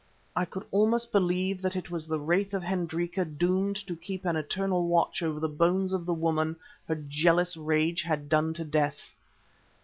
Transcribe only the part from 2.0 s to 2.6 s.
the wraith